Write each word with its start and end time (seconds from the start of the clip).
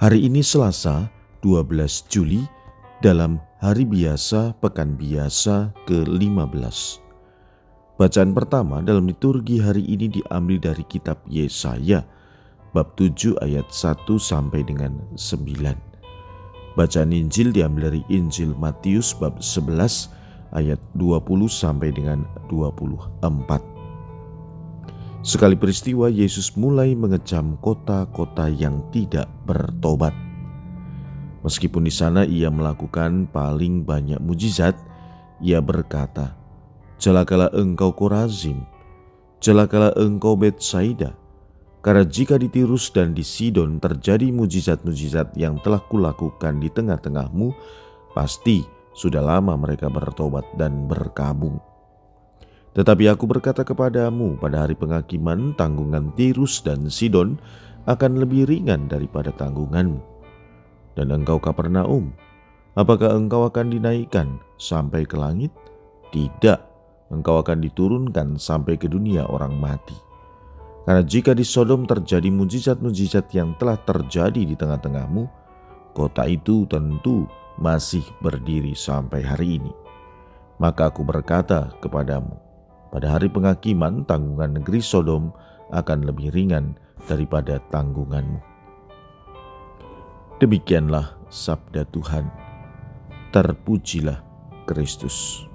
Hari 0.00 0.32
ini 0.32 0.40
Selasa 0.40 1.12
12 1.44 2.08
Juli 2.08 2.40
dalam 3.04 3.36
hari 3.60 3.84
biasa 3.84 4.56
pekan 4.56 4.96
biasa 4.96 5.76
ke-15. 5.84 7.04
Bacaan 8.00 8.32
pertama 8.32 8.80
dalam 8.80 9.04
liturgi 9.04 9.60
hari 9.60 9.84
ini 9.84 10.08
diambil 10.08 10.56
dari 10.56 10.88
kitab 10.88 11.20
Yesaya 11.28 12.00
bab 12.72 12.96
7 12.96 13.44
ayat 13.44 13.68
1 13.68 14.08
sampai 14.16 14.64
dengan 14.64 14.96
9. 15.20 16.80
Bacaan 16.80 17.12
Injil 17.12 17.52
diambil 17.52 17.92
dari 17.92 18.00
Injil 18.08 18.56
Matius 18.56 19.12
bab 19.12 19.36
11 19.44 20.08
ayat 20.56 20.80
20 20.96 21.44
sampai 21.44 21.92
dengan 21.92 22.24
24. 22.48 23.79
Sekali 25.20 25.52
peristiwa 25.52 26.08
Yesus 26.08 26.56
mulai 26.56 26.96
mengecam 26.96 27.60
kota-kota 27.60 28.48
yang 28.48 28.80
tidak 28.88 29.28
bertobat. 29.44 30.16
Meskipun 31.44 31.84
di 31.84 31.92
sana 31.92 32.24
ia 32.24 32.48
melakukan 32.48 33.28
paling 33.28 33.84
banyak 33.84 34.16
mujizat, 34.24 34.72
ia 35.44 35.60
berkata, 35.60 36.36
Celakalah 36.96 37.52
engkau 37.52 37.92
Korazim, 37.92 38.64
celakalah 39.44 39.92
engkau 40.00 40.40
Betsaida, 40.40 41.12
karena 41.84 42.04
jika 42.04 42.40
di 42.40 42.48
Tirus 42.48 42.88
dan 42.92 43.12
di 43.12 43.24
Sidon 43.24 43.76
terjadi 43.76 44.28
mujizat-mujizat 44.32 45.36
yang 45.36 45.60
telah 45.60 45.80
kulakukan 45.88 46.60
di 46.60 46.72
tengah-tengahmu, 46.72 47.52
pasti 48.16 48.64
sudah 48.96 49.20
lama 49.20 49.52
mereka 49.56 49.92
bertobat 49.92 50.44
dan 50.56 50.88
berkabung. 50.88 51.60
Tetapi 52.70 53.10
aku 53.10 53.26
berkata 53.26 53.66
kepadamu, 53.66 54.38
pada 54.38 54.62
hari 54.62 54.78
penghakiman 54.78 55.58
tanggungan 55.58 56.14
Tirus 56.14 56.62
dan 56.62 56.86
Sidon 56.86 57.34
akan 57.90 58.22
lebih 58.22 58.46
ringan 58.46 58.86
daripada 58.86 59.34
tanggunganmu. 59.34 59.98
Dan 60.94 61.10
engkau 61.10 61.42
Kapernaum, 61.42 62.14
apakah 62.78 63.10
engkau 63.18 63.50
akan 63.50 63.74
dinaikkan 63.74 64.38
sampai 64.54 65.02
ke 65.02 65.18
langit? 65.18 65.50
Tidak, 66.14 66.58
engkau 67.10 67.42
akan 67.42 67.58
diturunkan 67.58 68.38
sampai 68.38 68.78
ke 68.78 68.86
dunia 68.86 69.26
orang 69.26 69.58
mati. 69.58 69.98
Karena 70.86 71.02
jika 71.02 71.34
di 71.34 71.42
Sodom 71.42 71.86
terjadi 71.86 72.30
mujizat-mujizat 72.30 73.30
yang 73.34 73.54
telah 73.58 73.78
terjadi 73.82 74.42
di 74.46 74.54
tengah-tengahmu, 74.54 75.26
kota 75.94 76.26
itu 76.26 76.66
tentu 76.70 77.26
masih 77.58 78.02
berdiri 78.22 78.72
sampai 78.72 79.20
hari 79.22 79.58
ini. 79.58 79.72
Maka 80.58 80.88
aku 80.90 81.04
berkata 81.06 81.72
kepadamu, 81.78 82.49
pada 82.90 83.16
hari 83.18 83.30
penghakiman, 83.30 84.02
tanggungan 84.02 84.58
negeri 84.58 84.82
Sodom 84.82 85.30
akan 85.70 86.10
lebih 86.10 86.34
ringan 86.34 86.74
daripada 87.06 87.62
tanggunganmu. 87.70 88.42
Demikianlah 90.42 91.14
sabda 91.30 91.86
Tuhan. 91.94 92.26
Terpujilah 93.30 94.18
Kristus. 94.66 95.46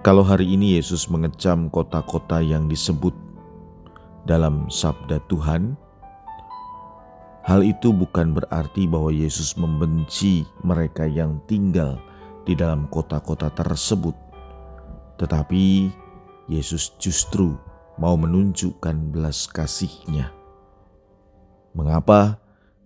Kalau 0.00 0.24
hari 0.24 0.56
ini 0.56 0.76
Yesus 0.80 1.08
mengecam 1.08 1.68
kota-kota 1.68 2.40
yang 2.40 2.68
disebut 2.68 3.12
dalam 4.24 4.72
sabda 4.72 5.20
Tuhan, 5.28 5.76
hal 7.44 7.60
itu 7.60 7.92
bukan 7.92 8.32
berarti 8.32 8.88
bahwa 8.88 9.12
Yesus 9.12 9.56
membenci 9.60 10.48
mereka 10.64 11.04
yang 11.04 11.40
tinggal 11.44 12.00
di 12.48 12.56
dalam 12.56 12.88
kota-kota 12.88 13.52
tersebut 13.52 14.23
tetapi 15.16 15.92
Yesus 16.50 16.92
justru 17.00 17.56
mau 17.96 18.18
menunjukkan 18.18 19.14
belas 19.14 19.46
kasihnya. 19.48 20.34
Mengapa? 21.74 22.38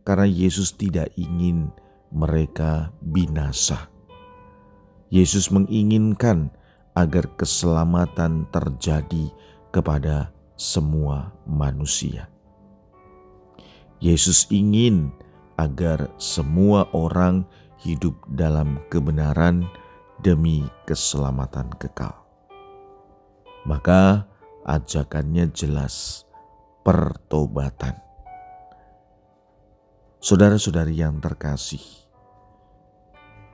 Karena 0.05 0.25
Yesus 0.25 0.73
tidak 0.73 1.13
ingin 1.21 1.69
mereka 2.09 2.93
binasa. 3.05 3.93
Yesus 5.13 5.53
menginginkan 5.53 6.53
agar 6.97 7.29
keselamatan 7.37 8.49
terjadi 8.49 9.29
kepada 9.73 10.33
semua 10.57 11.33
manusia. 11.45 12.29
Yesus 14.01 14.49
ingin 14.49 15.13
agar 15.59 16.09
semua 16.17 16.87
orang 16.95 17.45
hidup 17.83 18.15
dalam 18.35 18.79
kebenaran 18.91 19.67
demi 20.19 20.67
keselamatan 20.83 21.71
kekal. 21.79 22.15
Maka 23.63 24.27
ajakannya 24.67 25.51
jelas, 25.55 26.27
pertobatan. 26.83 27.95
Saudara-saudari 30.19 30.99
yang 30.99 31.23
terkasih, 31.23 31.83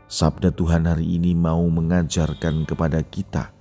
sabda 0.09 0.49
Tuhan 0.49 0.89
hari 0.89 1.21
ini 1.21 1.37
mau 1.37 1.61
mengajarkan 1.69 2.65
kepada 2.65 3.05
kita 3.05 3.53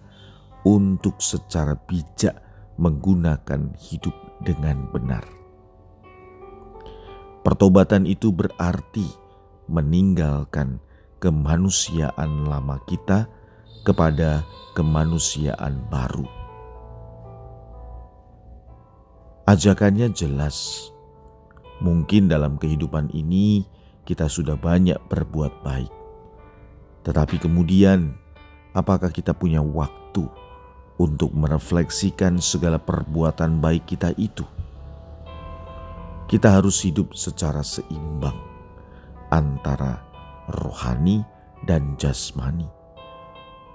untuk 0.63 1.19
secara 1.19 1.75
bijak 1.75 2.39
menggunakan 2.79 3.75
hidup 3.75 4.15
dengan 4.41 4.87
benar. 4.89 5.27
Pertobatan 7.43 8.07
itu 8.07 8.31
berarti 8.31 9.03
meninggalkan 9.67 10.79
kemanusiaan 11.23 12.51
lama 12.51 12.83
kita 12.83 13.31
kepada 13.87 14.43
kemanusiaan 14.75 15.79
baru. 15.87 16.27
Ajakannya 19.47 20.11
jelas. 20.11 20.91
Mungkin 21.79 22.27
dalam 22.27 22.59
kehidupan 22.59 23.15
ini 23.15 23.63
kita 24.03 24.27
sudah 24.27 24.59
banyak 24.59 24.99
berbuat 25.07 25.63
baik. 25.63 25.91
Tetapi 27.07 27.39
kemudian, 27.39 28.19
apakah 28.75 29.07
kita 29.07 29.31
punya 29.31 29.63
waktu 29.63 30.27
untuk 30.99 31.31
merefleksikan 31.31 32.39
segala 32.43 32.79
perbuatan 32.79 33.63
baik 33.63 33.95
kita 33.95 34.11
itu? 34.19 34.43
Kita 36.27 36.55
harus 36.55 36.83
hidup 36.83 37.15
secara 37.15 37.63
seimbang 37.63 38.35
antara 39.27 40.12
rohani 40.49 41.23
dan 41.63 41.95
jasmani. 41.95 42.67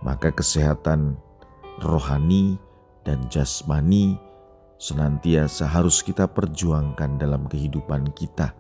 Maka 0.05 0.31
kesehatan 0.31 1.19
rohani 1.83 2.59
dan 3.03 3.25
jasmani 3.33 4.19
senantiasa 4.79 5.67
harus 5.67 6.05
kita 6.07 6.31
perjuangkan 6.31 7.19
dalam 7.19 7.51
kehidupan 7.51 8.15
kita. 8.15 8.55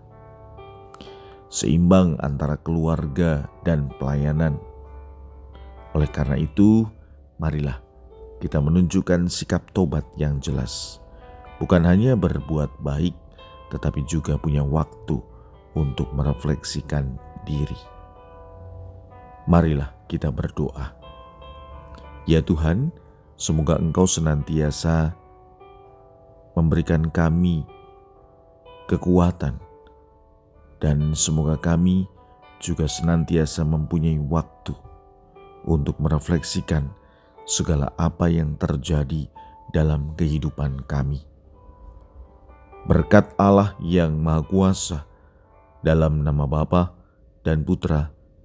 Seimbang 1.48 2.18
antara 2.20 2.60
keluarga 2.60 3.48
dan 3.64 3.88
pelayanan. 3.96 4.60
Oleh 5.96 6.10
karena 6.12 6.36
itu, 6.36 6.84
marilah 7.40 7.80
kita 8.38 8.60
menunjukkan 8.60 9.26
sikap 9.32 9.64
tobat 9.72 10.04
yang 10.20 10.38
jelas. 10.38 11.00
Bukan 11.58 11.82
hanya 11.88 12.14
berbuat 12.14 12.84
baik, 12.84 13.16
tetapi 13.72 14.04
juga 14.06 14.36
punya 14.38 14.62
waktu 14.62 15.18
untuk 15.74 16.10
merefleksikan 16.14 17.18
diri. 17.48 17.97
Marilah 19.48 19.96
kita 20.12 20.28
berdoa. 20.28 20.92
Ya 22.28 22.44
Tuhan, 22.44 22.92
semoga 23.40 23.80
Engkau 23.80 24.04
senantiasa 24.04 25.16
memberikan 26.52 27.08
kami 27.08 27.64
kekuatan, 28.92 29.56
dan 30.84 31.16
semoga 31.16 31.56
kami 31.56 32.04
juga 32.60 32.84
senantiasa 32.84 33.64
mempunyai 33.64 34.20
waktu 34.20 34.76
untuk 35.64 35.96
merefleksikan 35.96 36.92
segala 37.48 37.88
apa 37.96 38.28
yang 38.28 38.52
terjadi 38.60 39.32
dalam 39.72 40.12
kehidupan 40.12 40.84
kami. 40.84 41.24
Berkat 42.84 43.32
Allah 43.40 43.72
yang 43.80 44.12
Maha 44.20 44.44
Kuasa, 44.44 45.08
dalam 45.80 46.20
nama 46.20 46.44
Bapa 46.44 46.92
dan 47.40 47.64
Putra 47.64 48.17